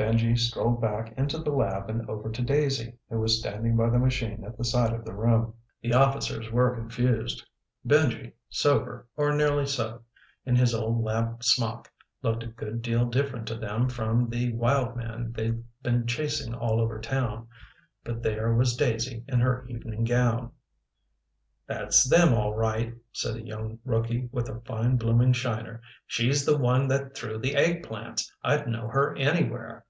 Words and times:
Benji 0.00 0.34
strolled 0.38 0.80
back 0.80 1.12
into 1.18 1.36
the 1.36 1.50
lab 1.50 1.90
and 1.90 2.08
over 2.08 2.30
to 2.30 2.40
Daisy, 2.40 2.94
who 3.10 3.20
was 3.20 3.38
standing 3.38 3.76
by 3.76 3.90
the 3.90 3.98
machine 3.98 4.44
at 4.44 4.56
the 4.56 4.64
side 4.64 4.94
of 4.94 5.04
the 5.04 5.12
room. 5.12 5.52
The 5.82 5.92
officers 5.92 6.50
were 6.50 6.74
confused. 6.74 7.44
Benji, 7.86 8.32
sober 8.48 9.06
or 9.18 9.34
nearly 9.34 9.66
so, 9.66 10.00
in 10.46 10.56
his 10.56 10.74
old 10.74 11.04
lab 11.04 11.44
smock, 11.44 11.92
looked 12.22 12.42
a 12.42 12.46
good 12.46 12.80
deal 12.80 13.04
different 13.04 13.46
to 13.48 13.56
them 13.56 13.90
from 13.90 14.30
the 14.30 14.54
wild 14.54 14.96
man 14.96 15.32
they'd 15.32 15.62
been 15.82 16.06
chasing 16.06 16.54
all 16.54 16.80
over 16.80 16.98
town. 16.98 17.46
But 18.02 18.22
there 18.22 18.54
was 18.54 18.76
Daisy 18.78 19.22
in 19.28 19.40
her 19.40 19.66
evening 19.68 20.04
gown. 20.04 20.52
"That's 21.66 22.08
them, 22.08 22.32
all 22.32 22.54
right," 22.54 22.94
said 23.12 23.36
a 23.36 23.44
young 23.44 23.78
rookie 23.84 24.30
with 24.32 24.48
a 24.48 24.62
fine 24.62 24.96
blooming 24.96 25.34
shiner. 25.34 25.82
"She's 26.06 26.46
the 26.46 26.56
one 26.56 26.88
that 26.88 27.14
threw 27.14 27.36
the 27.36 27.54
eggplants. 27.54 28.22
I'd 28.42 28.66
know 28.66 28.88
her 28.88 29.14
anywhere." 29.16 29.84